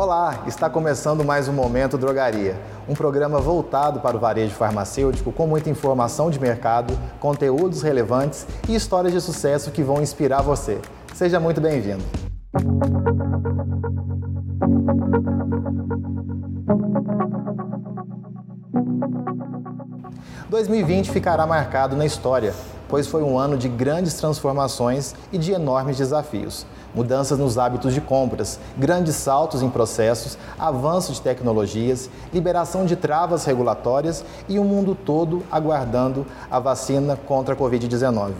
[0.00, 2.56] Olá, está começando mais um Momento Drogaria,
[2.88, 8.76] um programa voltado para o varejo farmacêutico com muita informação de mercado, conteúdos relevantes e
[8.76, 10.80] histórias de sucesso que vão inspirar você.
[11.14, 12.04] Seja muito bem-vindo.
[20.48, 22.54] 2020 ficará marcado na história,
[22.88, 26.66] pois foi um ano de grandes transformações e de enormes desafios.
[26.94, 33.44] Mudanças nos hábitos de compras, grandes saltos em processos, avanço de tecnologias, liberação de travas
[33.44, 38.32] regulatórias e o mundo todo aguardando a vacina contra a Covid-19.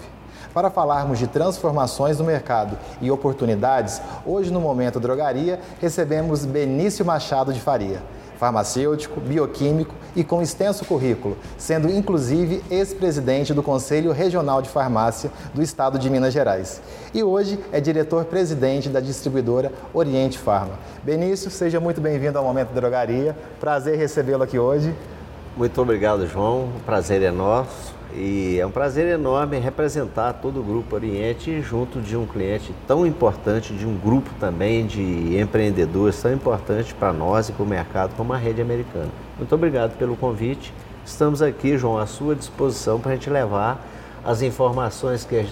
[0.55, 7.53] Para falarmos de transformações no mercado e oportunidades, hoje no Momento Drogaria recebemos Benício Machado
[7.53, 8.03] de Faria
[8.39, 15.63] farmacêutico, bioquímico e com extenso currículo, sendo inclusive ex-presidente do Conselho Regional de Farmácia do
[15.63, 16.81] Estado de Minas Gerais.
[17.13, 20.79] E hoje é diretor-presidente da distribuidora Oriente Farma.
[21.03, 23.37] Benício, seja muito bem-vindo ao Momento Drogaria.
[23.61, 24.95] Prazer recebê-lo aqui hoje.
[25.59, 26.67] Muito obrigado, João.
[26.77, 27.93] O prazer é nosso.
[28.15, 33.05] E é um prazer enorme representar todo o Grupo Oriente junto de um cliente tão
[33.05, 38.15] importante, de um grupo também de empreendedores tão importante para nós e para o mercado
[38.17, 39.09] como a Rede Americana.
[39.37, 40.73] Muito obrigado pelo convite.
[41.05, 43.85] Estamos aqui, João, à sua disposição para a gente levar
[44.25, 45.45] as informações que,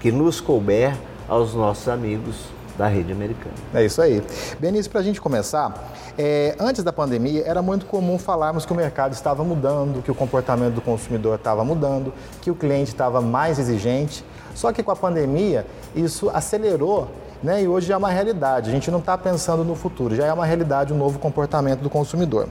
[0.00, 0.94] que nos couber
[1.28, 2.46] aos nossos amigos
[2.80, 3.54] da rede americana.
[3.74, 4.22] É isso aí.
[4.58, 8.74] Benício, para a gente começar, é, antes da pandemia era muito comum falarmos que o
[8.74, 13.58] mercado estava mudando, que o comportamento do consumidor estava mudando, que o cliente estava mais
[13.58, 14.24] exigente.
[14.54, 17.08] Só que com a pandemia isso acelerou
[17.42, 17.62] né?
[17.62, 18.68] E hoje já é uma realidade.
[18.68, 21.80] A gente não está pensando no futuro, já é uma realidade o um novo comportamento
[21.80, 22.46] do consumidor.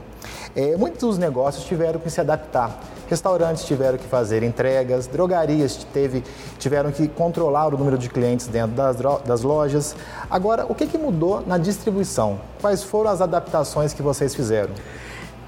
[0.56, 2.76] É, muitos dos negócios tiveram que se adaptar.
[3.10, 6.22] Restaurantes tiveram que fazer entregas, drogarias teve,
[6.60, 9.96] tiveram que controlar o número de clientes dentro das, das lojas.
[10.30, 12.40] Agora, o que, que mudou na distribuição?
[12.60, 14.70] Quais foram as adaptações que vocês fizeram?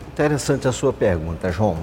[0.08, 1.77] Interessante a sua pergunta, João.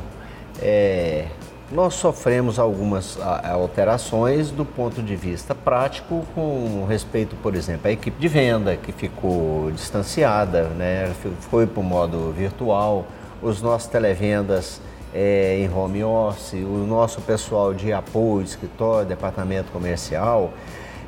[0.61, 1.27] É,
[1.71, 3.17] nós sofremos algumas
[3.49, 8.91] alterações do ponto de vista prático com respeito, por exemplo, à equipe de venda que
[8.91, 11.13] ficou distanciada, né?
[11.39, 13.05] foi para o modo virtual,
[13.41, 14.81] os nossos televendas
[15.13, 20.53] é, em home office, o nosso pessoal de apoio, escritório, departamento comercial,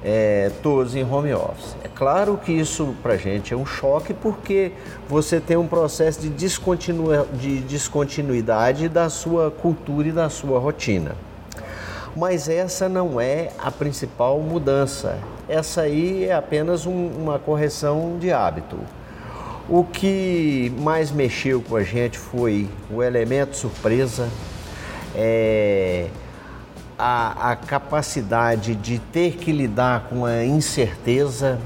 [0.04, 1.76] é, todos em home office.
[1.84, 4.72] É claro que isso para a gente é um choque porque
[5.08, 11.16] você tem um processo de, de descontinuidade da sua cultura e da sua rotina.
[12.16, 15.18] Mas essa não é a principal mudança.
[15.48, 18.78] Essa aí é apenas um, uma correção de hábito.
[19.74, 24.28] O que mais mexeu com a gente foi o elemento surpresa,
[25.16, 26.10] é,
[27.00, 31.58] a, a, capacidade de ter que lidar com a incerteza,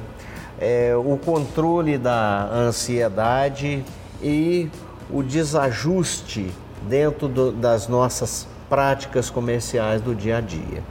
[0.59, 3.83] é, o controle da ansiedade
[4.21, 4.69] e
[5.09, 6.51] o desajuste
[6.87, 10.83] dentro do, das nossas práticas comerciais do dia a dia.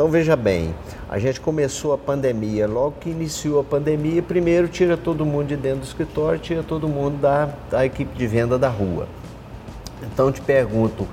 [0.00, 0.74] Então veja bem,
[1.10, 5.56] a gente começou a pandemia, logo que iniciou a pandemia, primeiro tira todo mundo de
[5.58, 9.06] dentro do escritório, tira todo mundo da, da equipe de venda da rua.
[10.02, 11.06] Então te pergunto,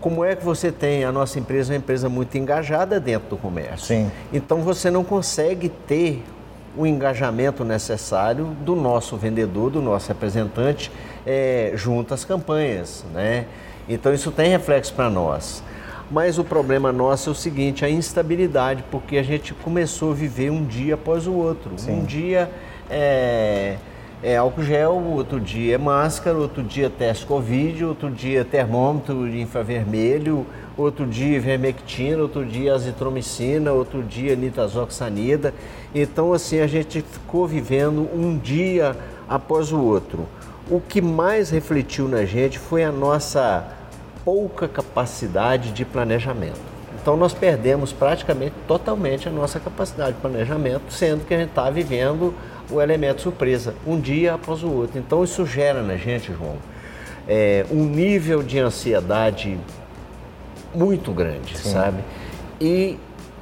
[0.00, 3.86] como é que você tem a nossa empresa uma empresa muito engajada dentro do comércio?
[3.86, 4.10] Sim.
[4.32, 6.24] Então você não consegue ter
[6.76, 10.90] o engajamento necessário do nosso vendedor, do nosso representante,
[11.24, 13.46] é, junto às campanhas, né?
[13.88, 15.62] Então isso tem reflexo para nós.
[16.10, 20.50] Mas o problema nosso é o seguinte, a instabilidade, porque a gente começou a viver
[20.50, 21.72] um dia após o outro.
[21.76, 22.00] Sim.
[22.00, 22.48] Um dia
[22.88, 23.76] é,
[24.22, 30.46] é álcool gel, outro dia é máscara, outro dia teste Covid, outro dia termômetro infravermelho,
[30.76, 35.52] outro dia vermectina, outro dia azitromicina, outro dia nitazoxanida.
[35.92, 38.96] Então, assim, a gente ficou vivendo um dia
[39.28, 40.26] após o outro.
[40.70, 43.75] O que mais refletiu na gente foi a nossa
[44.26, 46.58] pouca capacidade de planejamento.
[47.00, 51.70] Então nós perdemos praticamente totalmente a nossa capacidade de planejamento, sendo que a gente está
[51.70, 52.34] vivendo
[52.68, 54.98] o elemento surpresa, um dia após o outro.
[54.98, 56.56] Então isso gera na gente, João,
[57.28, 59.56] é, um nível de ansiedade
[60.74, 61.72] muito grande, Sim.
[61.72, 62.02] sabe?
[62.60, 62.98] E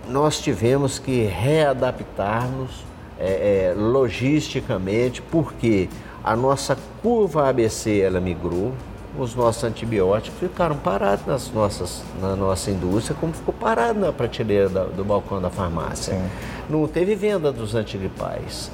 [0.06, 2.84] nós tivemos que readaptarmos
[3.18, 5.88] é, é, logisticamente, porque
[6.22, 8.74] a nossa curva ABC ela migrou,
[9.18, 14.68] os nossos antibióticos ficaram parados nas nossas, na nossa indústria, como ficou parado na prateleira
[14.68, 16.14] da, do balcão da farmácia.
[16.14, 16.30] Sim.
[16.68, 18.70] Não teve venda dos antigripais.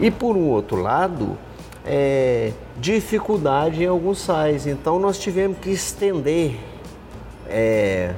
[0.00, 1.38] E por um outro lado,
[1.84, 4.66] é, dificuldade em alguns sais.
[4.66, 6.56] Então nós tivemos que estender
[7.48, 8.14] é,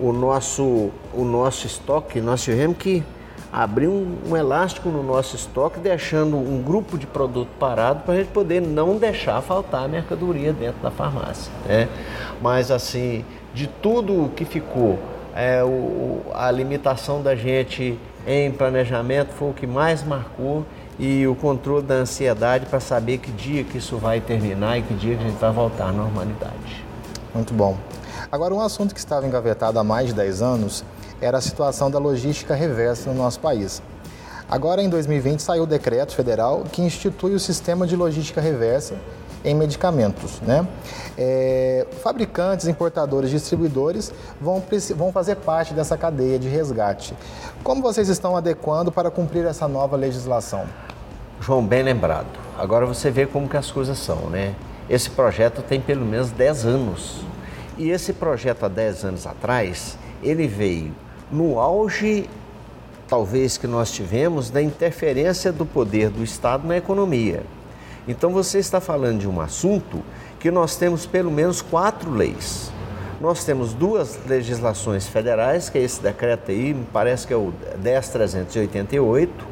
[0.00, 3.04] o, nosso, o nosso estoque, nós tivemos que
[3.52, 8.16] abrir um, um, elástico no nosso estoque, deixando um grupo de produto parado para a
[8.16, 11.52] gente poder não deixar faltar mercadoria dentro da farmácia.
[11.66, 11.88] Né?
[12.40, 14.98] Mas assim, de tudo que ficou,
[15.34, 20.64] é, o, a limitação da gente em planejamento foi o que mais marcou
[20.98, 24.94] e o controle da ansiedade para saber que dia que isso vai terminar e que
[24.94, 26.84] dia que a gente vai voltar à normalidade.
[27.34, 27.76] Muito bom.
[28.30, 30.84] Agora, um assunto que estava engavetado há mais de 10 anos
[31.22, 33.80] era a situação da logística reversa no nosso país.
[34.50, 38.96] Agora, em 2020, saiu o decreto federal que institui o sistema de logística reversa
[39.44, 40.40] em medicamentos.
[40.40, 40.66] Né?
[41.16, 44.62] É, fabricantes, importadores, distribuidores vão,
[44.96, 47.14] vão fazer parte dessa cadeia de resgate.
[47.62, 50.66] Como vocês estão adequando para cumprir essa nova legislação?
[51.40, 52.26] João, bem lembrado.
[52.58, 54.54] Agora você vê como que as coisas são, né?
[54.88, 57.20] Esse projeto tem pelo menos 10 anos.
[57.78, 60.92] E esse projeto há 10 anos atrás, ele veio
[61.32, 62.28] no auge,
[63.08, 67.42] talvez, que nós tivemos da interferência do poder do Estado na economia.
[68.06, 70.02] Então você está falando de um assunto
[70.38, 72.70] que nós temos pelo menos quatro leis.
[73.20, 77.52] Nós temos duas legislações federais, que é esse decreto aí, me parece que é o
[77.80, 79.46] 10388,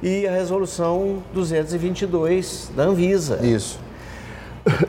[0.00, 3.44] e a resolução 222 da Anvisa.
[3.44, 3.80] Isso.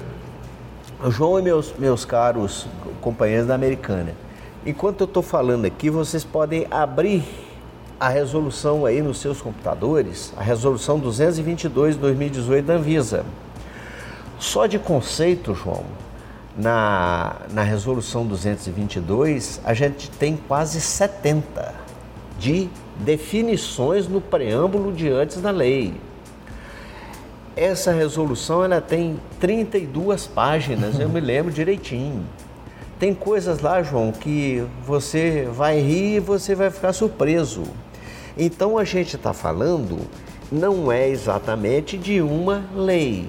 [1.10, 2.68] João e meus, meus caros
[3.02, 4.14] companheiros da Americana,
[4.68, 7.24] Enquanto eu estou falando aqui, vocês podem abrir
[7.98, 13.24] a resolução aí nos seus computadores, a resolução 222 de 2018 da Anvisa.
[14.38, 15.86] Só de conceito, João,
[16.58, 21.74] na, na resolução 222, a gente tem quase 70
[22.38, 22.68] de
[22.98, 25.94] definições no preâmbulo de antes da lei.
[27.56, 32.26] Essa resolução ela tem 32 páginas, eu me lembro direitinho.
[33.00, 37.64] Tem coisas lá, João, que você vai rir e você vai ficar surpreso.
[38.36, 40.00] Então a gente está falando
[40.52, 43.28] não é exatamente de uma lei,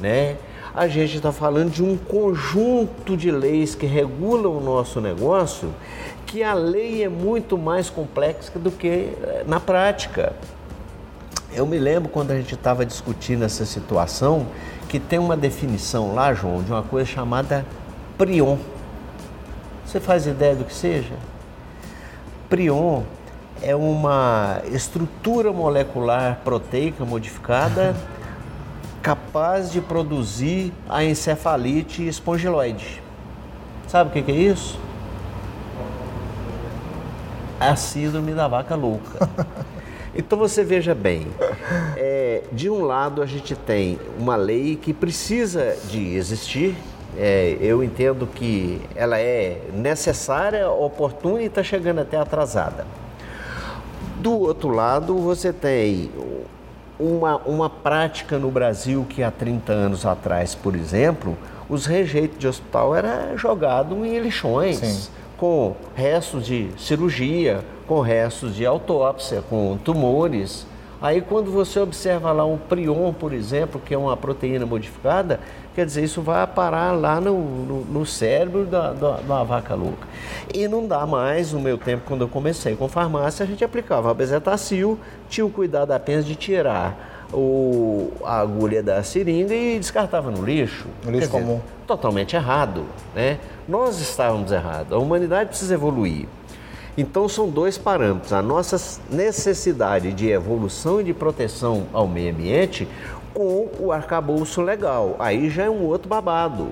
[0.00, 0.36] né?
[0.74, 5.74] A gente está falando de um conjunto de leis que regulam o nosso negócio,
[6.24, 10.32] que a lei é muito mais complexa do que eh, na prática.
[11.52, 14.46] Eu me lembro quando a gente estava discutindo essa situação,
[14.88, 17.66] que tem uma definição lá, João, de uma coisa chamada
[18.16, 18.56] prion.
[19.92, 21.12] Você faz ideia do que seja?
[22.48, 23.02] Prion
[23.60, 27.94] é uma estrutura molecular proteica modificada
[29.02, 33.02] capaz de produzir a encefalite espongiloide.
[33.86, 34.80] Sabe o que, é isso?
[37.60, 39.28] A síndrome da vaca louca.
[40.14, 41.26] Então você veja bem,
[41.96, 46.76] é, de um lado a gente tem uma lei que precisa de existir,
[47.16, 52.86] é, eu entendo que ela é necessária, oportuna e está chegando até atrasada.
[54.16, 56.10] Do outro lado, você tem
[56.98, 61.36] uma, uma prática no Brasil que há 30 anos atrás, por exemplo,
[61.68, 65.10] os rejeitos de hospital era jogado em lixões, Sim.
[65.36, 70.66] com restos de cirurgia, com restos de autópsia, com tumores.
[71.00, 75.40] Aí quando você observa lá um prion, por exemplo, que é uma proteína modificada,
[75.74, 80.06] quer dizer, isso vai parar lá no, no, no cérebro da, da, da, vaca louca.
[80.52, 84.10] E não dá mais, no meu tempo, quando eu comecei com farmácia, a gente aplicava
[84.10, 84.98] a bezetacil,
[85.28, 90.86] tinha o cuidado apenas de tirar o, a agulha da seringa e descartava no lixo.
[91.04, 91.60] No lixo dizer, comum.
[91.86, 93.38] Totalmente errado, né?
[93.66, 96.26] Nós estávamos errados, a humanidade precisa evoluir.
[96.96, 102.86] Então são dois parâmetros: a nossa necessidade de evolução e de proteção ao meio ambiente
[103.34, 105.16] com o arcabouço legal.
[105.18, 106.68] Aí já é um outro babado.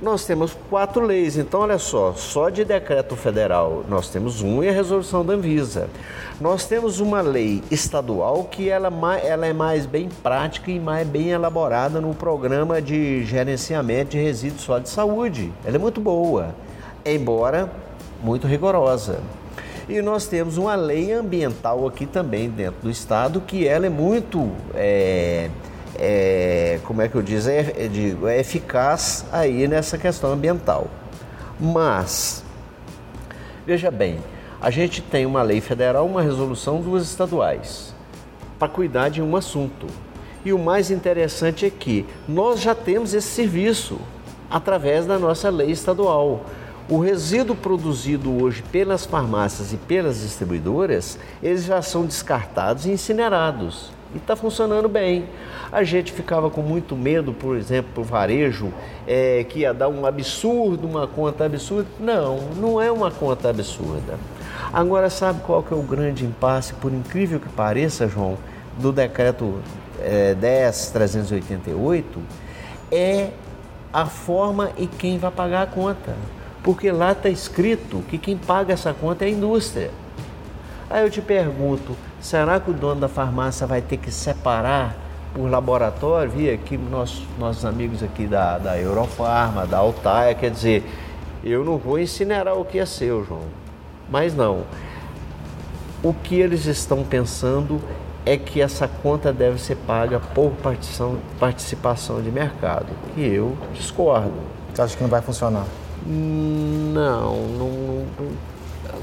[0.00, 4.68] Nós temos quatro leis, então olha só, só de decreto federal nós temos um e
[4.68, 5.88] a resolução da Anvisa.
[6.40, 8.90] Nós temos uma lei estadual que ela,
[9.22, 14.62] ela é mais bem prática e mais bem elaborada no programa de gerenciamento de resíduos
[14.62, 15.52] sólidos de saúde.
[15.64, 16.52] Ela é muito boa,
[17.06, 17.70] embora
[18.20, 19.20] muito rigorosa.
[19.88, 24.50] E nós temos uma lei ambiental aqui também dentro do estado que ela é muito,
[24.74, 25.50] é,
[25.98, 30.88] é, como é que eu diz, é, é, digo, é eficaz aí nessa questão ambiental.
[31.60, 32.42] Mas,
[33.66, 34.18] veja bem,
[34.60, 37.94] a gente tem uma lei federal, uma resolução, duas estaduais,
[38.58, 39.86] para cuidar de um assunto.
[40.44, 43.98] E o mais interessante é que nós já temos esse serviço
[44.50, 46.44] através da nossa lei estadual.
[46.88, 53.92] O resíduo produzido hoje pelas farmácias e pelas distribuidoras, eles já são descartados e incinerados.
[54.14, 55.26] E está funcionando bem.
[55.70, 58.72] A gente ficava com muito medo, por exemplo, o varejo,
[59.06, 61.88] é, que ia dar um absurdo, uma conta absurda.
[61.98, 64.18] Não, não é uma conta absurda.
[64.72, 68.36] Agora, sabe qual que é o grande impasse, por incrível que pareça, João,
[68.78, 69.60] do decreto
[70.00, 72.04] é, 10.388?
[72.90, 73.30] É
[73.92, 76.14] a forma e quem vai pagar a conta.
[76.62, 79.90] Porque lá está escrito que quem paga essa conta é a indústria.
[80.88, 84.96] Aí eu te pergunto, será que o dono da farmácia vai ter que separar
[85.34, 86.30] por laboratório?
[86.30, 90.84] Vi aqui nossos, nossos amigos aqui da, da Eurofarma, da Altaia, quer dizer,
[91.42, 93.42] eu não vou incinerar o que é seu, João.
[94.08, 94.62] Mas não.
[96.02, 97.80] O que eles estão pensando
[98.24, 102.86] é que essa conta deve ser paga por participação, participação de mercado.
[103.16, 104.32] E eu discordo.
[104.72, 105.66] Você acha que não vai funcionar?
[106.06, 108.51] Não, não, não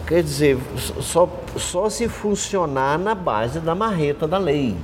[0.10, 0.58] quer dizer,
[1.00, 4.76] só, só se funcionar na base da marreta da lei.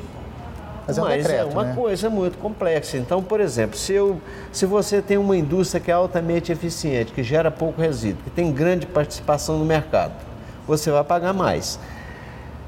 [0.86, 1.74] Mas, é, um decreto, é uma né?
[1.76, 2.96] coisa muito complexa.
[2.96, 7.24] Então, por exemplo, se, eu, se você tem uma indústria que é altamente eficiente, que
[7.24, 10.14] gera pouco resíduo, que tem grande participação no mercado,
[10.68, 11.80] você vai pagar mais.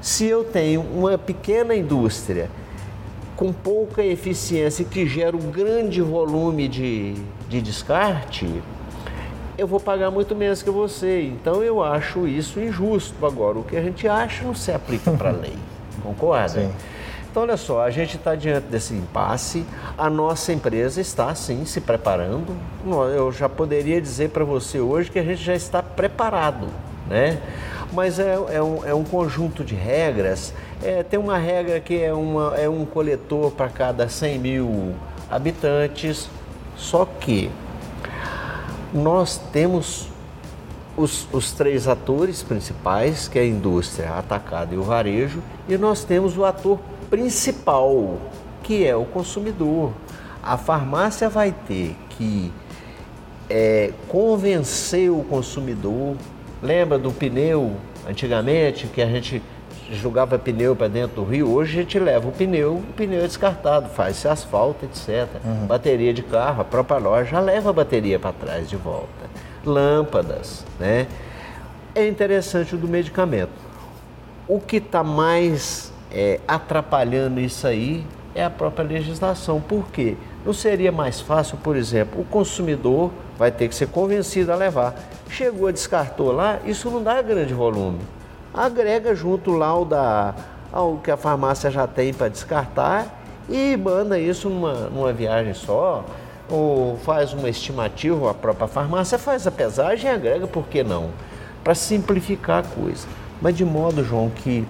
[0.00, 2.50] Se eu tenho uma pequena indústria
[3.36, 7.14] com pouca eficiência que gera um grande volume de,
[7.48, 8.60] de descarte,
[9.58, 11.22] eu vou pagar muito menos que você.
[11.22, 13.26] Então eu acho isso injusto.
[13.26, 15.58] Agora, o que a gente acha não se aplica para a lei.
[16.00, 16.60] Concorda?
[16.60, 16.72] Sim.
[17.30, 19.66] Então, olha só, a gente está diante desse impasse,
[19.98, 22.56] a nossa empresa está, sim, se preparando.
[23.14, 26.68] Eu já poderia dizer para você hoje que a gente já está preparado,
[27.06, 27.38] né?
[27.92, 30.54] Mas é, é, um, é um conjunto de regras.
[30.82, 34.94] É, tem uma regra que é, uma, é um coletor para cada 100 mil
[35.30, 36.30] habitantes,
[36.76, 37.50] só que
[38.92, 40.08] nós temos
[40.96, 45.76] os, os, três atores principais, que é a indústria, a atacado e o varejo, e
[45.76, 46.78] nós temos o ator
[47.08, 48.18] principal,
[48.62, 49.92] que é o consumidor.
[50.42, 52.52] A farmácia vai ter que
[53.48, 56.16] é, convencer o consumidor.
[56.62, 57.76] Lembra do pneu
[58.08, 59.42] antigamente que a gente
[59.90, 61.50] jogava pneu para dentro do rio?
[61.50, 65.28] Hoje a gente leva o pneu, o pneu é descartado, faz-se asfalto, etc.
[65.44, 65.66] Uhum.
[65.66, 69.08] Bateria de carro, a própria loja já leva a bateria para trás de volta.
[69.64, 71.06] Lâmpadas, né?
[71.94, 73.50] É interessante o do medicamento.
[74.46, 78.04] O que está mais é, atrapalhando isso aí
[78.34, 79.60] é a própria legislação.
[79.60, 80.16] Por quê?
[80.44, 84.94] Não seria mais fácil, por exemplo, o consumidor vai ter que ser convencido a levar.
[85.28, 87.98] Chegou, descartou lá, isso não dá grande volume.
[88.52, 90.34] Agrega junto lá o da,
[90.72, 93.06] ao que a farmácia já tem para descartar
[93.48, 96.04] e manda isso numa, numa viagem só,
[96.50, 101.10] ou faz uma estimativa, a própria farmácia faz a pesagem e agrega, por que não?
[101.62, 103.06] Para simplificar a coisa.
[103.40, 104.66] Mas de modo, João, que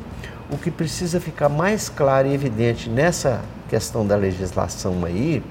[0.50, 5.42] o que precisa ficar mais claro e evidente nessa questão da legislação aí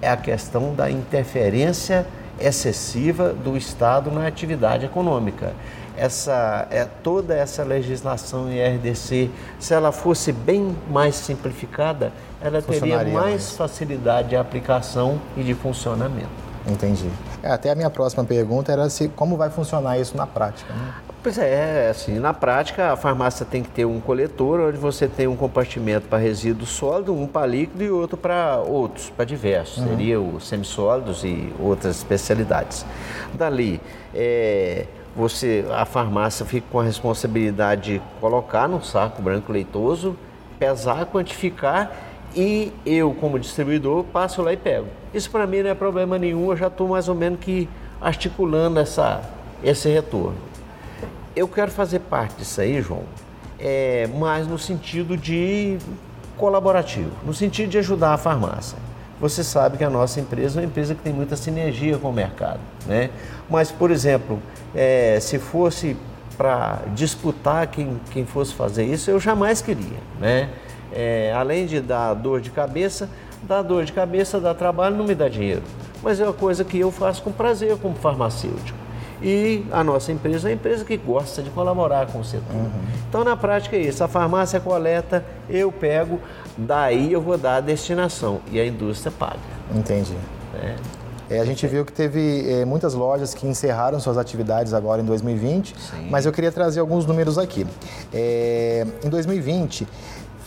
[0.00, 2.06] é a questão da interferência
[2.40, 5.54] excessiva do Estado na atividade econômica.
[5.96, 12.96] Essa, é, toda essa legislação em RDC, se ela fosse bem mais simplificada, ela teria
[12.96, 16.42] mais, mais facilidade de aplicação e de funcionamento.
[16.66, 17.10] Entendi.
[17.42, 20.72] É, até a minha próxima pergunta era se como vai funcionar isso na prática.
[20.72, 20.94] Né?
[21.22, 25.28] Pois é, assim, na prática a farmácia tem que ter um coletor onde você tem
[25.28, 29.78] um compartimento para resíduo sólido, um para líquido e outro para outros, para diversos.
[29.78, 29.88] Uhum.
[29.88, 32.84] Seria os semissólidos e outras especialidades.
[33.34, 33.80] Dali,
[34.12, 40.16] é, você, a farmácia fica com a responsabilidade de colocar no saco branco leitoso,
[40.58, 41.90] pesar, quantificar
[42.34, 44.86] e eu, como distribuidor, passo lá e pego.
[45.12, 47.68] Isso para mim não é problema nenhum, eu já estou mais ou menos que
[48.00, 49.22] articulando essa,
[49.62, 50.52] esse retorno
[51.34, 53.04] eu quero fazer parte disso aí, João,
[53.58, 55.78] é, mais no sentido de
[56.36, 58.76] colaborativo, no sentido de ajudar a farmácia.
[59.22, 62.12] Você sabe que a nossa empresa é uma empresa que tem muita sinergia com o
[62.12, 63.08] mercado, né?
[63.48, 64.42] Mas, por exemplo,
[64.74, 65.96] é, se fosse
[66.36, 70.48] para disputar quem, quem fosse fazer isso, eu jamais queria, né?
[70.92, 73.08] É, além de dar dor de cabeça,
[73.44, 75.62] dar dor de cabeça, dar trabalho, não me dá dinheiro.
[76.02, 78.76] Mas é uma coisa que eu faço com prazer como farmacêutico.
[79.22, 82.54] E a nossa empresa é uma empresa que gosta de colaborar com o setor.
[82.54, 82.70] Uhum.
[83.08, 84.02] Então, na prática, é isso.
[84.02, 86.20] A farmácia coleta, eu pego,
[86.56, 89.38] daí eu vou dar a destinação e a indústria paga.
[89.74, 90.16] Entendi.
[90.54, 90.74] É.
[91.30, 95.04] É, a gente viu que teve é, muitas lojas que encerraram suas atividades agora em
[95.04, 96.08] 2020, Sim.
[96.10, 97.66] mas eu queria trazer alguns números aqui.
[98.12, 99.88] É, em 2020,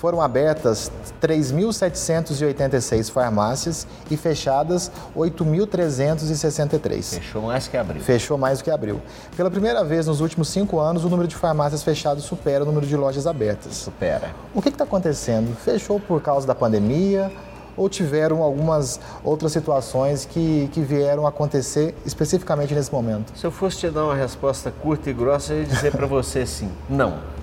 [0.05, 7.15] foram abertas 3.786 farmácias e fechadas 8.363.
[7.15, 8.03] Fechou mais que abril.
[8.03, 9.01] Fechou mais do que abril.
[9.35, 12.85] Pela primeira vez nos últimos cinco anos, o número de farmácias fechadas supera o número
[12.85, 13.77] de lojas abertas.
[13.77, 14.29] Supera.
[14.53, 15.55] O que está acontecendo?
[15.55, 17.31] Fechou por causa da pandemia
[17.75, 23.35] ou tiveram algumas outras situações que, que vieram acontecer especificamente nesse momento?
[23.35, 26.45] Se eu fosse te dar uma resposta curta e grossa, eu ia dizer para você
[26.45, 27.33] sim, não.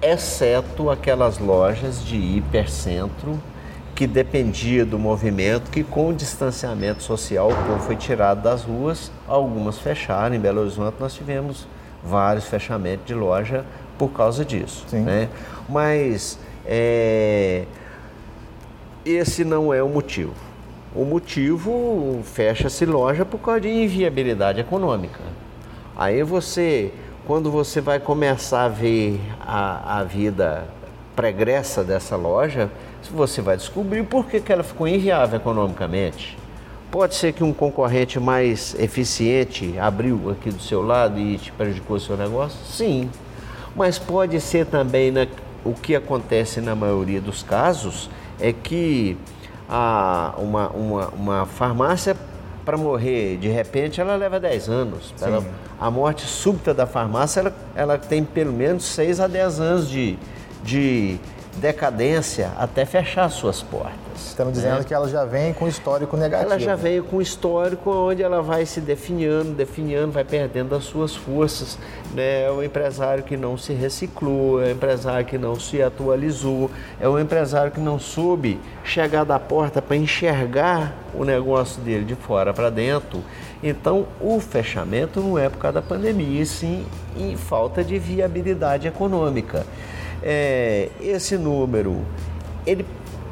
[0.00, 3.40] Exceto aquelas lojas de hipercentro
[3.94, 9.10] que dependia do movimento, que com o distanciamento social o povo foi tirado das ruas,
[9.26, 10.36] algumas fecharam.
[10.36, 11.66] Em Belo Horizonte nós tivemos
[12.04, 13.64] vários fechamentos de loja
[13.98, 14.86] por causa disso.
[14.92, 15.28] Né?
[15.68, 17.64] Mas é,
[19.04, 20.34] esse não é o motivo.
[20.94, 25.20] O motivo fecha-se loja por causa de inviabilidade econômica.
[25.96, 26.92] Aí você,
[27.28, 30.64] quando você vai começar a ver a, a vida
[31.14, 32.70] pregressa dessa loja,
[33.12, 36.38] você vai descobrir por que, que ela ficou inviável economicamente.
[36.90, 41.98] Pode ser que um concorrente mais eficiente abriu aqui do seu lado e te prejudicou
[41.98, 42.58] o seu negócio?
[42.64, 43.10] Sim.
[43.76, 45.28] Mas pode ser também né,
[45.66, 48.08] o que acontece na maioria dos casos
[48.40, 49.18] é que
[49.68, 52.16] a, uma, uma, uma farmácia
[52.64, 55.12] para morrer de repente ela leva 10 anos.
[55.80, 60.18] A morte súbita da farmácia ela, ela tem pelo menos 6 a 10 anos de,
[60.62, 61.18] de
[61.58, 63.98] decadência até fechar suas portas.
[64.16, 64.84] Estamos dizendo né?
[64.84, 66.50] que ela já vem com histórico negativo.
[66.50, 71.14] Ela já veio com histórico onde ela vai se definhando, definhando, vai perdendo as suas
[71.14, 71.78] forças.
[72.14, 72.44] Né?
[72.44, 77.08] É o empresário que não se reciclou, é o empresário que não se atualizou, é
[77.08, 82.52] o empresário que não soube chegar da porta para enxergar o negócio dele de fora
[82.54, 83.22] para dentro.
[83.62, 86.86] Então, o fechamento não é por causa da pandemia, sim
[87.16, 89.66] em falta de viabilidade econômica
[90.30, 92.04] é, esse número
[92.66, 92.84] ele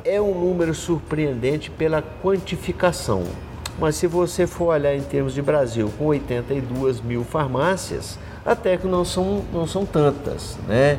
[0.03, 3.25] é um número surpreendente pela quantificação.
[3.79, 8.87] Mas se você for olhar em termos de Brasil, com 82 mil farmácias, até que
[8.87, 10.99] não são, não são tantas, né?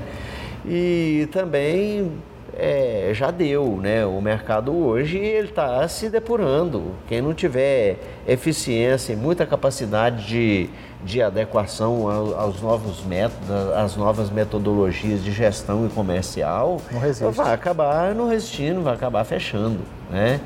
[0.64, 2.12] E também
[2.56, 4.06] é, já deu, né?
[4.06, 6.94] O mercado hoje ele está se depurando.
[7.08, 10.70] Quem não tiver eficiência e muita capacidade de,
[11.04, 16.82] de adequação aos novos métodos, às novas metodologias de gestão e comercial,
[17.34, 20.40] vai acabar não resistindo, vai acabar fechando, né?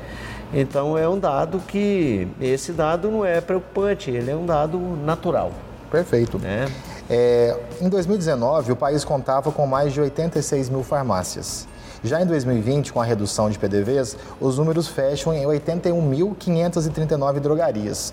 [0.54, 5.50] Então é um dado que esse dado não é preocupante, ele é um dado natural.
[5.90, 6.38] Perfeito.
[6.38, 6.66] Né?
[7.08, 11.66] É, em 2019, o país contava com mais de 86 mil farmácias.
[12.04, 18.12] Já em 2020, com a redução de PDVs, os números fecham em 81.539 drogarias.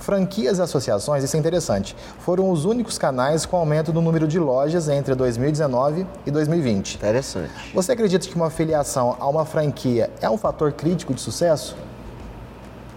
[0.00, 4.38] Franquias e associações, isso é interessante, foram os únicos canais com aumento do número de
[4.38, 6.96] lojas entre 2019 e 2020.
[6.96, 7.52] Interessante.
[7.72, 11.76] Você acredita que uma filiação a uma franquia é um fator crítico de sucesso?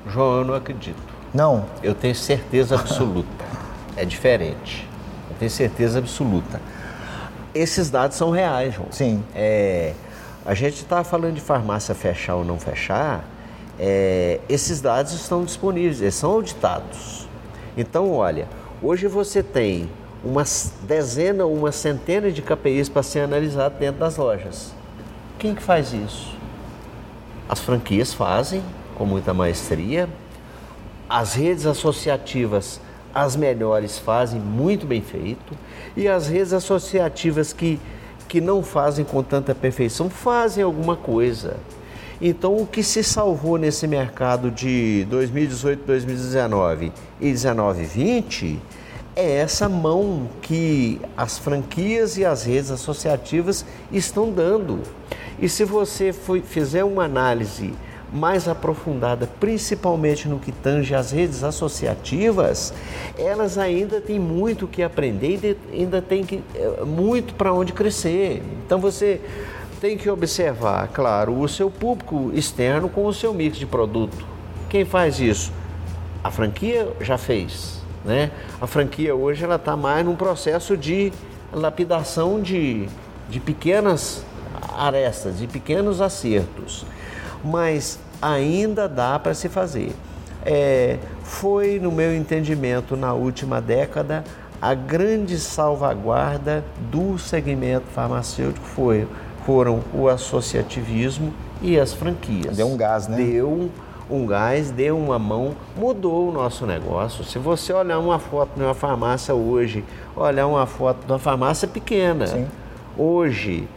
[0.08, 1.13] João, eu não acredito.
[1.34, 1.65] Não?
[1.84, 3.28] Eu tenho certeza absoluta.
[3.96, 4.89] é diferente.
[5.30, 6.60] Eu tenho certeza absoluta.
[7.54, 8.88] Esses dados são reais, João.
[8.91, 9.24] Sim.
[9.36, 9.93] É,
[10.45, 13.23] a gente está falando de farmácia fechar ou não fechar,
[13.79, 17.27] é, esses dados estão disponíveis, eles são auditados.
[17.77, 18.47] Então, olha,
[18.82, 19.89] hoje você tem
[20.23, 20.43] uma
[20.84, 24.73] dezena ou uma centena de KPIs para ser analisado dentro das lojas.
[25.39, 26.36] Quem que faz isso?
[27.49, 28.63] As franquias fazem
[28.95, 30.08] com muita maestria,
[31.10, 32.79] as redes associativas,
[33.13, 35.58] as melhores fazem muito bem feito,
[35.95, 37.79] e as redes associativas que
[38.34, 41.58] que não fazem com tanta perfeição fazem alguma coisa.
[42.19, 46.91] Então, o que se salvou nesse mercado de 2018, 2019
[47.22, 48.60] e 19, 20
[49.15, 54.80] é essa mão que as franquias e as redes associativas estão dando.
[55.39, 56.12] E se você
[56.43, 57.72] fizer uma análise
[58.13, 62.71] mais aprofundada, principalmente no que tange as redes associativas,
[63.17, 68.43] elas ainda têm muito que aprender e ainda tem que, eh, muito para onde crescer.
[68.63, 69.19] Então você
[69.82, 74.26] tem que observar, claro, o seu público externo com o seu mix de produto.
[74.69, 75.52] Quem faz isso?
[76.23, 78.32] A franquia já fez, né?
[78.62, 81.12] A franquia hoje ela está mais num processo de
[81.52, 82.88] lapidação de,
[83.28, 84.23] de pequenas
[84.78, 86.86] arestas, de pequenos acertos
[87.43, 89.93] mas ainda dá para se fazer.
[90.45, 94.23] É, foi, no meu entendimento, na última década,
[94.62, 99.08] a grande salvaguarda do segmento farmacêutico foi,
[99.45, 102.56] foram o associativismo e as franquias.
[102.56, 103.17] Deu um gás, né?
[103.17, 103.69] Deu
[104.10, 107.23] um, gás, deu uma mão, mudou o nosso negócio.
[107.23, 109.84] Se você olhar uma foto de uma farmácia hoje,
[110.15, 112.47] olhar uma foto de uma farmácia pequena, Sim.
[112.97, 113.67] hoje,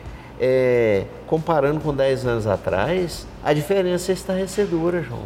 [0.41, 5.25] é, comparando com 10 anos atrás, a diferença é estarrecedora, João.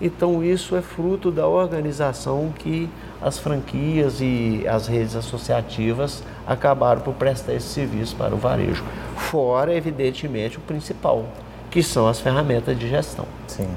[0.00, 2.88] Então isso é fruto da organização que
[3.20, 8.84] as franquias e as redes associativas acabaram por prestar esse serviço para o varejo.
[9.16, 11.24] Fora, evidentemente, o principal,
[11.70, 13.26] que são as ferramentas de gestão.
[13.48, 13.68] Sim.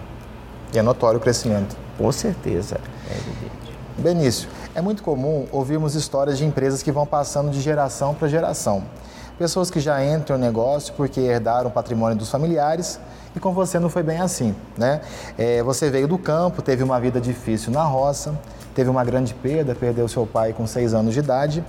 [0.73, 1.75] E é notório o crescimento.
[1.97, 3.51] Com certeza, é evidente.
[3.97, 8.83] Benício, é muito comum ouvirmos histórias de empresas que vão passando de geração para geração.
[9.37, 12.99] Pessoas que já entram no negócio porque herdaram o patrimônio dos familiares
[13.35, 15.01] e com você não foi bem assim, né?
[15.37, 18.37] É, você veio do campo, teve uma vida difícil na roça,
[18.75, 21.63] teve uma grande perda, perdeu seu pai com seis anos de idade.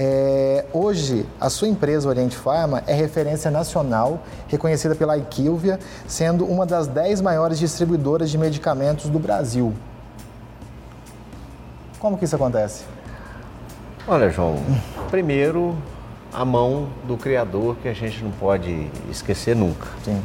[0.00, 6.64] É, hoje, a sua empresa Oriente Pharma é referência nacional, reconhecida pela IQVIA, sendo uma
[6.64, 9.74] das dez maiores distribuidoras de medicamentos do Brasil.
[11.98, 12.84] Como que isso acontece?
[14.06, 14.56] Olha, João,
[15.10, 15.76] primeiro
[16.32, 19.86] a mão do Criador que a gente não pode esquecer nunca.
[20.04, 20.20] Sim.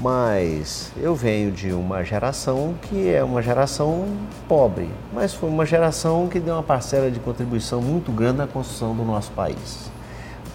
[0.00, 4.06] Mas eu venho de uma geração que é uma geração
[4.48, 8.96] pobre, mas foi uma geração que deu uma parcela de contribuição muito grande na construção
[8.96, 9.90] do nosso país.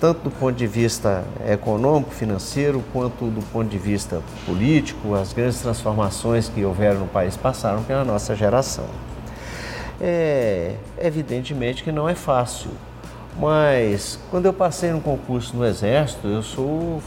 [0.02, 5.62] Tanto do ponto de vista econômico, financeiro, quanto do ponto de vista político, as grandes
[5.62, 8.86] transformações que houveram no país passaram pela nossa geração.
[10.00, 12.70] É evidentemente que não é fácil,
[13.40, 17.02] mas quando eu passei no concurso no Exército, eu sou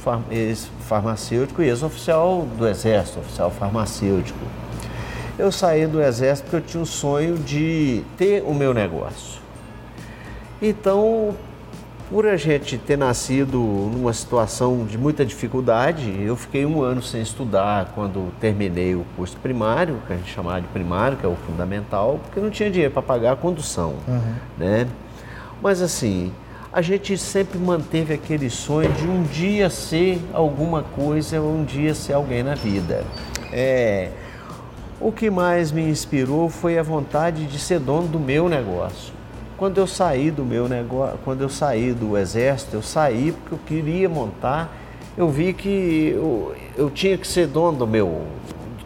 [0.80, 4.38] farmacêutico e ex-oficial do Exército, oficial farmacêutico.
[5.38, 9.40] Eu saí do Exército porque eu tinha o sonho de ter o meu negócio.
[10.62, 11.34] Então,
[12.10, 17.22] por a gente ter nascido numa situação de muita dificuldade, eu fiquei um ano sem
[17.22, 21.36] estudar quando terminei o curso primário, que a gente chamava de primário, que é o
[21.46, 24.34] fundamental, porque não tinha dinheiro para pagar a condução, uhum.
[24.58, 24.86] né?
[25.62, 26.32] Mas assim,
[26.72, 32.14] a gente sempre manteve aquele sonho de um dia ser alguma coisa, um dia ser
[32.14, 33.04] alguém na vida.
[33.52, 34.10] É,
[35.00, 39.12] o que mais me inspirou foi a vontade de ser dono do meu negócio.
[39.56, 43.58] Quando eu saí do meu negócio, quando eu saí do exército, eu saí porque eu
[43.66, 44.74] queria montar.
[45.18, 48.22] Eu vi que eu, eu tinha que ser dono do meu,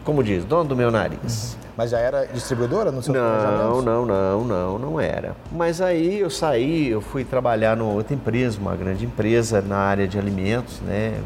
[0.03, 1.55] como diz, dono do meu nariz.
[1.77, 5.35] Mas já era distribuidora no seu Não, não, não, não, não era.
[5.51, 10.07] Mas aí eu saí, eu fui trabalhar numa outra empresa, uma grande empresa na área
[10.07, 11.19] de alimentos, né?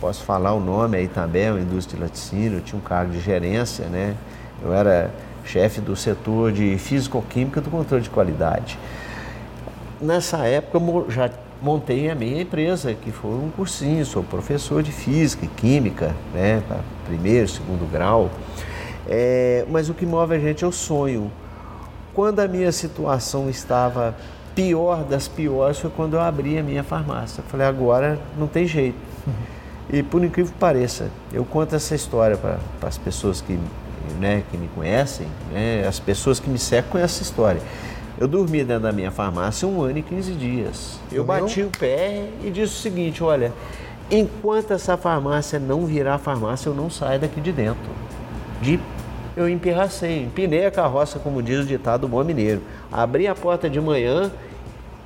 [0.00, 3.20] Posso falar o nome aí também, a indústria de laticínio, eu tinha um cargo de
[3.20, 4.14] gerência, né?
[4.62, 5.10] Eu era
[5.44, 8.78] chefe do setor de físico-química do controle de qualidade.
[10.00, 14.92] Nessa época eu já montei a minha empresa, que foi um cursinho, sou professor de
[14.92, 16.62] física e química, né,
[17.06, 18.30] primeiro, segundo grau.
[19.08, 21.30] É, mas o que move a gente é o sonho.
[22.14, 24.16] Quando a minha situação estava
[24.54, 27.40] pior das piores foi quando eu abri a minha farmácia.
[27.40, 28.96] Eu falei, agora não tem jeito.
[29.88, 33.56] E por incrível que pareça, eu conto essa história para as pessoas que
[34.18, 37.60] né, que me conhecem, né, as pessoas que me cercam conhecem essa história.
[38.18, 40.98] Eu dormi dentro da minha farmácia um ano e 15 dias.
[41.12, 43.52] Eu bati o pé e disse o seguinte: olha,
[44.10, 47.90] enquanto essa farmácia não virar farmácia, eu não saio daqui de dentro.
[48.62, 48.80] De
[49.36, 52.62] eu empirracei, empinei a carroça, como diz o ditado bom mineiro.
[52.90, 54.32] Abri a porta de manhã,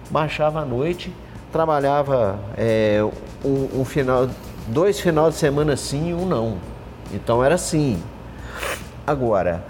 [0.08, 1.12] baixava à noite,
[1.50, 3.04] trabalhava é,
[3.44, 4.28] um, um, final,
[4.68, 6.58] dois final de semana sim e um não.
[7.12, 8.00] Então era assim.
[9.04, 9.64] Agora,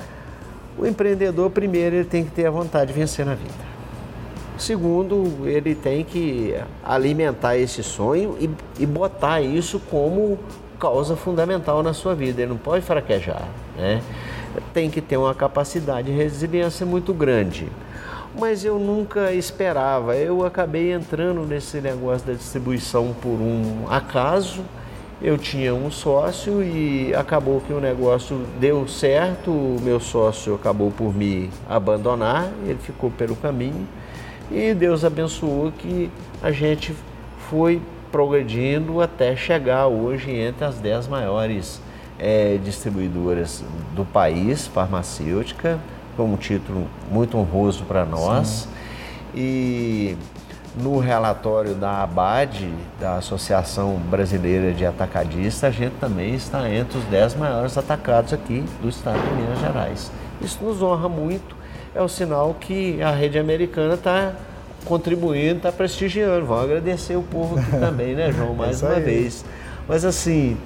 [0.79, 3.71] o empreendedor, primeiro, ele tem que ter a vontade de vencer na vida.
[4.59, 10.39] Segundo, ele tem que alimentar esse sonho e, e botar isso como
[10.79, 12.43] causa fundamental na sua vida.
[12.43, 14.03] Ele não pode fraquejar, né?
[14.73, 17.69] Tem que ter uma capacidade de resiliência muito grande.
[18.39, 20.17] Mas eu nunca esperava.
[20.17, 24.63] Eu acabei entrando nesse negócio da distribuição por um acaso
[25.23, 30.91] eu tinha um sócio e acabou que o negócio deu certo, o meu sócio acabou
[30.91, 33.87] por me abandonar, ele ficou pelo caminho
[34.51, 36.11] e Deus abençoou que
[36.43, 36.95] a gente
[37.51, 41.83] foi progredindo até chegar hoje entre as dez maiores
[42.21, 43.65] é, distribuidoras
[43.97, 45.81] do país, farmacêutica,
[46.17, 48.47] com um título muito honroso para nós.
[48.47, 48.69] Sim.
[49.35, 50.17] E
[50.77, 57.05] no relatório da ABAD, da Associação Brasileira de Atacadistas, a gente também está entre os
[57.05, 60.13] 10 maiores atacados aqui do estado de Minas Gerais.
[60.43, 61.57] Isso nos honra muito,
[61.95, 64.33] é o sinal que a rede americana está
[64.85, 66.47] contribuindo, está prestigiando.
[66.47, 69.45] Vamos agradecer o povo aqui também, né, João, mais uma vez.
[69.89, 70.57] Mas assim,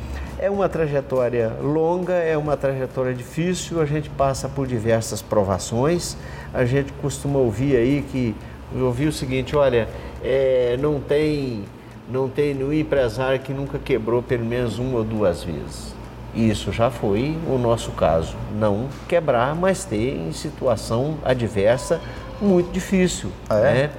[0.44, 6.18] é uma trajetória longa, é uma trajetória difícil, a gente passa por diversas provações,
[6.52, 8.34] a gente costuma ouvir aí que
[8.78, 9.88] ouvi o seguinte, olha,
[10.22, 11.64] é, não tem
[12.06, 15.94] não tem nenhum empresário que nunca quebrou pelo menos uma ou duas vezes.
[16.34, 18.36] Isso já foi o nosso caso.
[18.54, 21.98] Não quebrar, mas ter em situação adversa
[22.38, 23.30] muito difícil.
[23.48, 23.72] Ah, é?
[23.72, 23.90] né?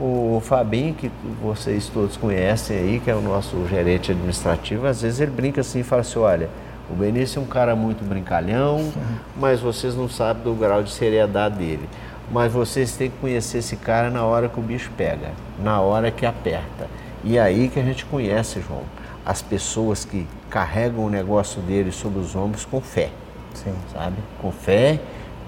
[0.00, 1.10] O Fabinho, que
[1.42, 5.80] vocês todos conhecem aí, que é o nosso gerente administrativo, às vezes ele brinca assim
[5.80, 6.48] e fala assim, olha,
[6.90, 8.90] o Benício é um cara muito brincalhão,
[9.36, 11.86] mas vocês não sabem do grau de seriedade dele.
[12.32, 15.32] Mas vocês têm que conhecer esse cara na hora que o bicho pega,
[15.62, 16.88] na hora que aperta.
[17.22, 18.82] E é aí que a gente conhece, João,
[19.26, 23.10] as pessoas que carregam o negócio deles sobre os ombros com fé.
[23.52, 23.74] Sim.
[23.92, 24.16] Sabe?
[24.40, 24.98] Com fé,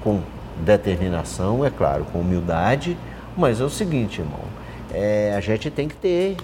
[0.04, 0.20] com
[0.62, 2.98] determinação, é claro, com humildade
[3.36, 4.40] mas é o seguinte, irmão,
[4.92, 6.36] é, a gente tem que ter.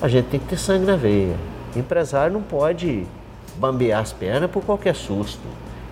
[0.00, 1.36] A gente tem que ter sangue na veia.
[1.74, 3.06] empresário não pode
[3.56, 5.46] bambear as pernas por qualquer susto.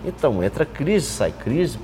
[0.05, 1.79] Então, entra crise, sai crise,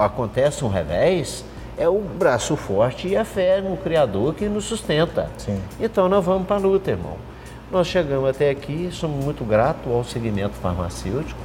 [0.00, 1.44] acontece um revés,
[1.76, 5.28] é o braço forte e a fé no Criador que nos sustenta.
[5.36, 5.60] Sim.
[5.80, 7.16] Então, nós vamos para a luta, irmão.
[7.70, 11.38] Nós chegamos até aqui, somos muito gratos ao segmento farmacêutico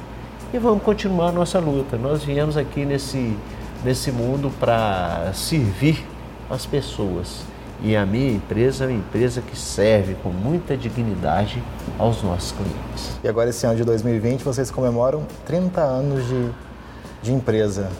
[0.54, 1.96] e vamos continuar a nossa luta.
[1.96, 3.36] Nós viemos aqui nesse
[3.84, 6.06] nesse mundo para servir
[6.48, 7.42] as pessoas.
[7.84, 11.60] E a minha empresa é uma empresa que serve com muita dignidade
[11.98, 13.18] aos nossos clientes.
[13.24, 16.50] E agora, esse ano de 2020, vocês comemoram 30 anos de,
[17.22, 17.90] de empresa.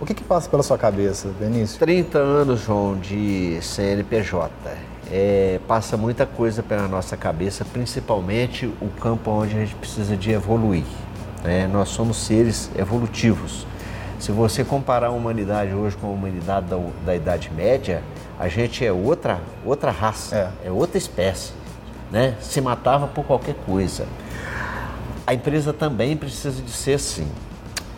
[0.00, 1.78] O que, que passa pela sua cabeça, Benício?
[1.78, 4.50] 30 anos, João, de CNPJ.
[5.12, 10.30] É, passa muita coisa pela nossa cabeça, principalmente o campo onde a gente precisa de
[10.30, 10.84] evoluir.
[11.44, 11.68] Né?
[11.68, 13.66] Nós somos seres evolutivos.
[14.20, 18.02] Se você comparar a humanidade hoje com a humanidade da, da Idade Média,
[18.38, 20.68] a gente é outra, outra raça, é.
[20.68, 21.54] é outra espécie.
[22.10, 22.36] Né?
[22.38, 24.06] Se matava por qualquer coisa.
[25.26, 27.26] A empresa também precisa de ser assim.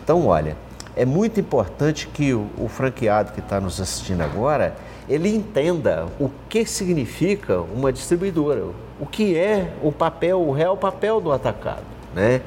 [0.01, 0.55] Então, olha,
[0.95, 4.77] é muito importante que o, o franqueado que está nos assistindo agora,
[5.09, 8.63] ele entenda o que significa uma distribuidora,
[8.97, 11.83] o que é o papel, o real papel do atacado.
[12.15, 12.39] Né?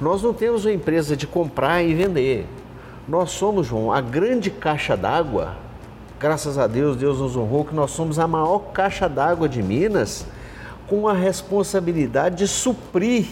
[0.00, 2.46] Nós não temos uma empresa de comprar e vender.
[3.08, 5.56] Nós somos, João, a grande caixa d'água.
[6.20, 10.26] Graças a Deus, Deus nos honrou que nós somos a maior caixa d'água de Minas,
[10.86, 13.26] com a responsabilidade de suprir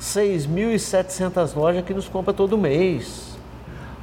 [0.00, 3.38] 6.700 lojas que nos compram todo mês.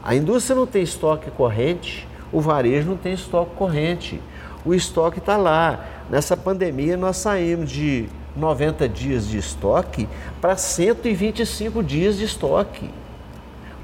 [0.01, 4.21] A indústria não tem estoque corrente, o varejo não tem estoque corrente.
[4.65, 5.85] O estoque está lá.
[6.09, 10.07] Nessa pandemia, nós saímos de 90 dias de estoque
[10.39, 12.89] para 125 dias de estoque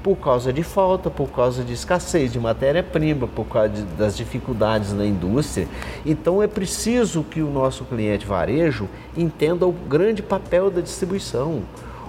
[0.06, 4.92] por causa de falta, por causa de escassez de matéria-prima, por causa de, das dificuldades
[4.92, 5.66] na indústria.
[6.06, 11.62] Então é preciso que o nosso cliente varejo entenda o grande papel da distribuição.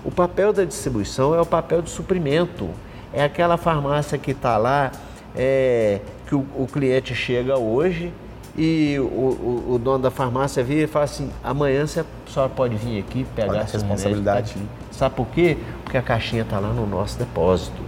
[0.06, 2.70] O papel da distribuição é o papel de suprimento.
[3.12, 4.92] É aquela farmácia que está lá,
[5.36, 8.14] é, que o, o, cliente chega hoje
[8.56, 12.76] e o, o, o, dono da farmácia vira e fala assim, amanhã você só pode
[12.76, 14.56] vir aqui pegar Olha essa responsabilidade.
[14.92, 15.58] Sabe por quê?
[15.84, 17.87] Porque a caixinha está lá no nosso depósito.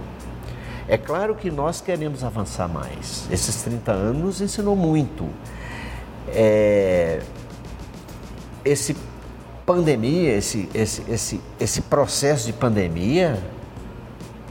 [0.90, 3.24] É claro que nós queremos avançar mais.
[3.30, 5.24] Esses 30 anos nos ensinou muito.
[6.26, 7.20] É,
[8.64, 8.96] esse
[9.64, 13.38] pandemia, esse, esse, esse, esse processo de pandemia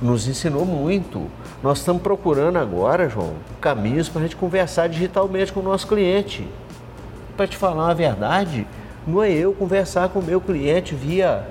[0.02, 1.30] nos ensinou muito.
[1.62, 6.48] Nós estamos procurando agora, João, caminhos para a gente conversar digitalmente com o nosso cliente.
[7.36, 8.66] Para te falar a verdade,
[9.06, 11.46] não é eu conversar com o meu cliente via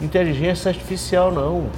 [0.00, 1.70] inteligência artificial, não.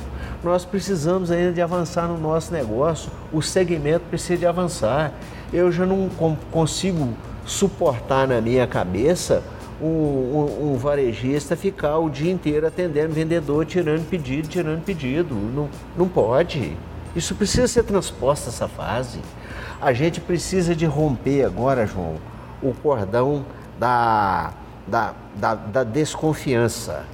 [0.45, 5.11] Nós precisamos ainda de avançar no nosso negócio, o segmento precisa de avançar.
[5.51, 6.11] Eu já não
[6.53, 7.15] consigo
[7.47, 9.43] suportar na minha cabeça
[9.81, 15.35] um, um, um, varejista ficar o dia inteiro atendendo vendedor, tirando pedido, tirando pedido.
[15.35, 16.77] Não, não pode.
[17.17, 19.21] Isso precisa ser transposto essa fase.
[19.81, 22.17] A gente precisa de romper agora, João,
[22.63, 23.47] o cordão
[23.79, 24.53] da,
[24.87, 27.14] da, da, da desconfiança.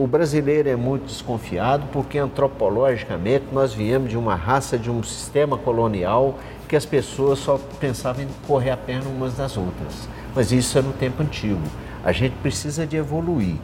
[0.00, 5.58] O brasileiro é muito desconfiado porque antropologicamente nós viemos de uma raça, de um sistema
[5.58, 10.08] colonial que as pessoas só pensavam em correr a perna umas das outras.
[10.34, 11.60] Mas isso é no tempo antigo.
[12.02, 13.56] A gente precisa de evoluir.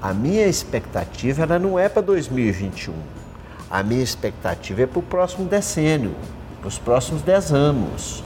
[0.00, 2.94] A minha expectativa ela não é para 2021.
[3.68, 6.14] A minha expectativa é para o próximo decênio,
[6.60, 8.22] para os próximos 10 anos.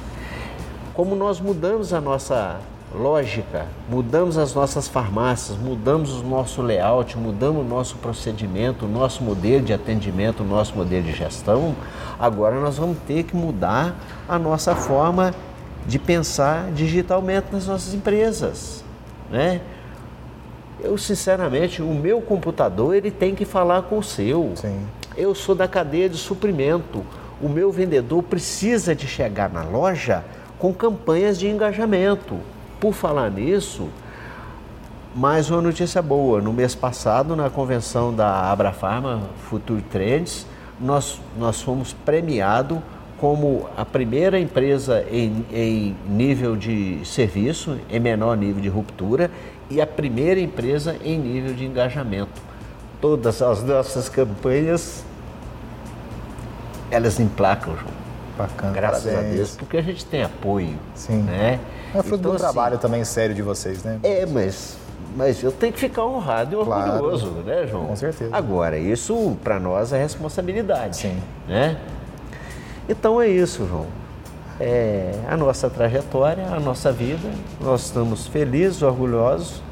[0.92, 2.60] Como nós mudamos a nossa
[2.94, 9.22] lógica, mudamos as nossas farmácias, mudamos o nosso layout, mudamos o nosso procedimento, o nosso
[9.22, 11.74] modelo de atendimento, o nosso modelo de gestão,
[12.18, 13.94] agora nós vamos ter que mudar
[14.28, 15.34] a nossa forma
[15.86, 18.84] de pensar digitalmente nas nossas empresas,
[19.30, 19.60] né?
[20.80, 24.52] Eu sinceramente, o meu computador ele tem que falar com o seu.
[24.56, 24.78] Sim.
[25.16, 27.02] Eu sou da cadeia de suprimento.
[27.40, 30.22] O meu vendedor precisa de chegar na loja
[30.58, 32.38] com campanhas de engajamento.
[32.80, 33.88] Por falar nisso,
[35.14, 36.42] mais uma notícia boa.
[36.42, 40.46] No mês passado, na convenção da Abrafarma Future Trends,
[40.78, 42.78] nós, nós fomos premiados
[43.18, 49.30] como a primeira empresa em, em, nível de serviço, em menor nível de ruptura,
[49.70, 52.42] e a primeira empresa em nível de engajamento.
[53.00, 55.02] Todas as nossas campanhas,
[56.90, 58.06] elas emplacam, João.
[58.36, 58.72] Bacana.
[58.74, 60.74] Graças a Deus, porque a gente tem apoio.
[60.94, 61.22] Sim.
[61.22, 61.58] Né?
[61.94, 63.98] É fruto então, do assim, trabalho também sério de vocês, né?
[64.02, 64.76] É, mas,
[65.16, 67.46] mas eu tenho que ficar honrado e orgulhoso, claro.
[67.46, 67.86] né, João?
[67.86, 68.36] Com certeza.
[68.36, 70.96] Agora, isso para nós é responsabilidade.
[70.96, 71.18] Sim.
[71.48, 71.78] Né?
[72.88, 73.86] Então é isso, João.
[74.58, 77.28] É a nossa trajetória, a nossa vida.
[77.60, 79.62] Nós estamos felizes, orgulhosos,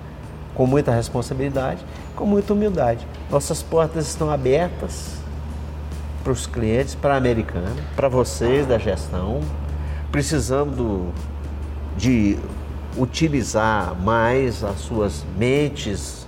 [0.55, 3.07] com muita responsabilidade, com muita humildade.
[3.31, 5.15] Nossas portas estão abertas
[6.23, 9.41] para os clientes, para a americana, para vocês da gestão.
[10.11, 11.13] Precisamos do,
[11.97, 12.39] de
[12.97, 16.27] utilizar mais as suas mentes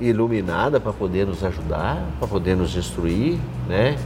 [0.00, 3.96] iluminadas para poder nos ajudar, para poder nos instruir, né?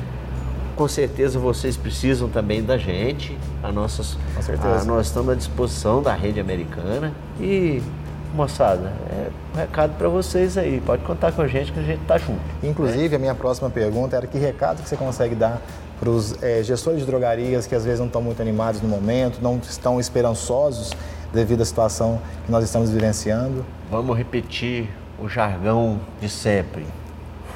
[0.77, 3.39] Com certeza vocês precisam também da gente.
[3.63, 4.81] A nossas, Com certeza.
[4.81, 7.81] A, nós estamos à disposição da rede americana e
[8.35, 10.83] moçada, é um recado para vocês aí.
[10.85, 12.41] Pode contar com a gente que a gente está junto.
[12.63, 13.17] Inclusive, né?
[13.17, 15.63] a minha próxima pergunta era que recado que você consegue dar
[15.99, 19.41] para os é, gestores de drogarias que às vezes não estão muito animados no momento,
[19.41, 20.93] não estão esperançosos
[21.33, 23.65] devido à situação que nós estamos vivenciando?
[23.91, 26.85] Vamos repetir o jargão de sempre: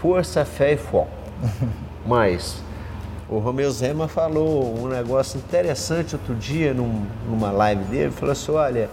[0.00, 1.10] força, fé e foco.
[2.06, 2.62] Mas
[3.28, 8.52] o Romeu Zema falou um negócio interessante outro dia num, numa live dele, falou assim,
[8.52, 8.88] olha,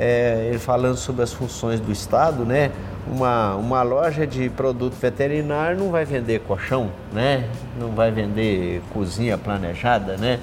[0.00, 2.72] é, ele falando sobre as funções do Estado, né?
[3.06, 7.46] Uma, uma loja de produto veterinário não vai vender colchão, né?
[7.78, 10.40] Não vai vender cozinha planejada, né?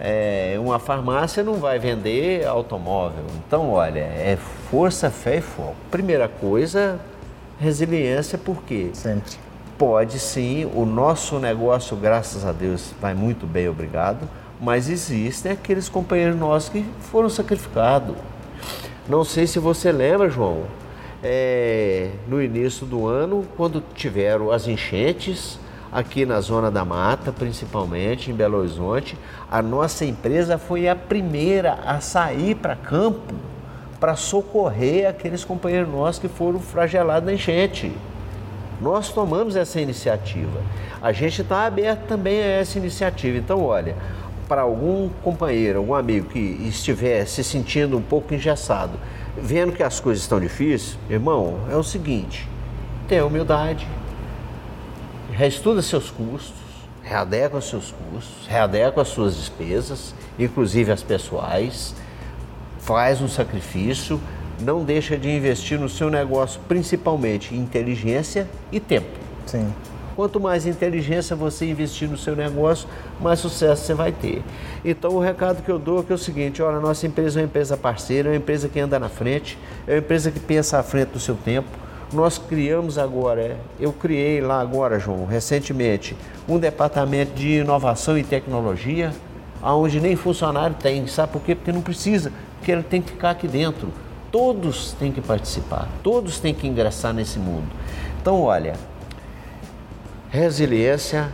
[0.00, 3.24] É, uma farmácia não vai vender automóvel.
[3.46, 4.36] Então, olha, é
[4.68, 5.76] força, fé e foco.
[5.88, 6.98] Primeira coisa,
[7.60, 8.90] resiliência, por quê?
[8.92, 9.34] Sempre.
[9.78, 14.28] Pode sim, o nosso negócio, graças a Deus, vai muito bem, obrigado,
[14.60, 18.16] mas existem aqueles companheiros nossos que foram sacrificados.
[19.06, 20.62] Não sei se você lembra, João,
[21.22, 25.58] é, no início do ano, quando tiveram as enchentes,
[25.92, 29.16] aqui na Zona da Mata, principalmente em Belo Horizonte,
[29.50, 33.34] a nossa empresa foi a primeira a sair para campo
[34.00, 37.92] para socorrer aqueles companheiros nossos que foram flagelados na enchente.
[38.80, 40.60] Nós tomamos essa iniciativa.
[41.00, 43.38] A gente está aberto também a essa iniciativa.
[43.38, 43.96] Então, olha,
[44.48, 48.98] para algum companheiro, algum amigo que estiver se sentindo um pouco engessado,
[49.36, 52.48] vendo que as coisas estão difíceis, irmão, é o seguinte:
[53.08, 53.86] tenha humildade,
[55.32, 56.54] reestuda seus custos,
[57.02, 61.94] readequa seus custos, readequa as suas despesas, inclusive as pessoais,
[62.78, 64.20] faz um sacrifício
[64.60, 69.18] não deixa de investir no seu negócio, principalmente inteligência e tempo.
[69.46, 69.72] Sim.
[70.16, 72.88] Quanto mais inteligência você investir no seu negócio,
[73.20, 74.42] mais sucesso você vai ter.
[74.84, 77.46] Então o recado que eu dou é, é o seguinte, olha, nossa empresa é uma
[77.46, 80.82] empresa parceira, é uma empresa que anda na frente, é uma empresa que pensa à
[80.82, 81.68] frente do seu tempo.
[82.12, 86.16] Nós criamos agora, eu criei lá agora, João, recentemente,
[86.48, 89.12] um departamento de inovação e tecnologia,
[89.60, 91.08] onde nem funcionário tem.
[91.08, 91.56] Sabe por quê?
[91.56, 93.88] Porque não precisa, porque ele tem que ficar aqui dentro.
[94.30, 97.66] Todos têm que participar, todos têm que ingressar nesse mundo.
[98.20, 98.74] Então, olha,
[100.34, 101.28] resiliência,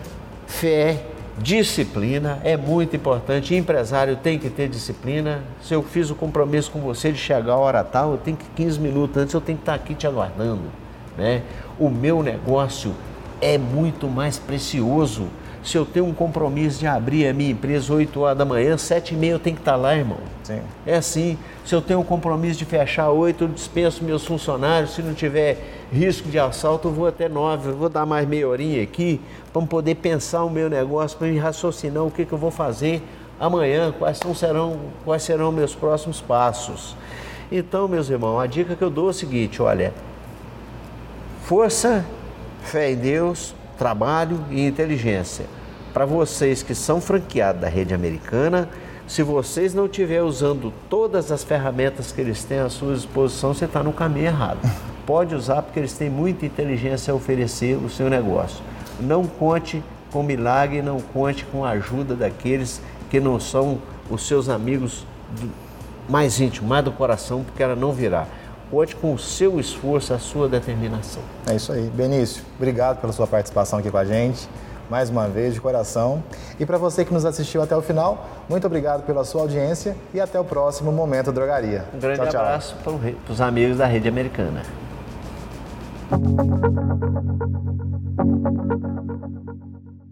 [0.47, 1.03] fé,
[1.39, 3.55] disciplina é muito importante.
[3.55, 5.43] Empresário tem que ter disciplina.
[5.63, 8.45] Se eu fiz o compromisso com você de chegar a hora tal, eu tenho que
[8.55, 10.65] 15 minutos antes eu tenho que estar aqui te aguardando.
[11.17, 11.41] Né?
[11.79, 12.95] O meu negócio
[13.41, 15.29] é muito mais precioso
[15.63, 19.15] se eu tenho um compromisso de abrir a minha empresa 8 horas da manhã, 7
[19.15, 20.19] e meia eu tenho que estar lá, irmão.
[20.43, 20.61] Sim.
[20.87, 21.39] É assim.
[21.67, 24.95] Se eu tenho um compromisso de fechar 8, eu dispenso meus funcionários.
[24.95, 25.59] Se não tiver
[25.93, 27.71] risco de assalto, eu vou até 9.
[27.71, 29.21] Eu vou dar mais meia horinha aqui
[29.53, 33.03] para poder pensar o meu negócio, para me raciocinar o que, que eu vou fazer
[33.39, 36.97] amanhã, quais, são, serão, quais serão meus próximos passos.
[37.53, 39.93] Então, meus irmãos, a dica que eu dou é o seguinte: olha,
[41.43, 42.05] força,
[42.63, 45.47] fé em Deus, trabalho e inteligência.
[45.95, 48.69] Para vocês que são franqueados da rede americana,
[49.09, 53.65] se vocês não estiverem usando todas as ferramentas que eles têm à sua disposição, você
[53.65, 54.59] está no caminho errado.
[55.07, 58.63] Pode usar porque eles têm muita inteligência a oferecer o seu negócio.
[59.01, 63.79] Não conte com milagre, não conte com a ajuda daqueles que não são
[64.11, 65.07] os seus amigos
[66.07, 68.27] mais íntimos, mais do coração, porque ela não virá
[68.97, 71.23] com o seu esforço, a sua determinação.
[71.47, 71.91] É isso aí.
[71.95, 74.49] Benício, obrigado pela sua participação aqui com a gente.
[74.89, 76.23] Mais uma vez, de coração.
[76.59, 80.21] E para você que nos assistiu até o final, muito obrigado pela sua audiência e
[80.21, 81.85] até o próximo Momento Drogaria.
[81.95, 84.63] Um grande tchau, abraço para os amigos da Rede Americana.